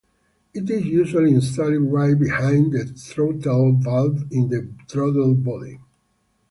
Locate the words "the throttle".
2.73-3.73, 4.49-5.35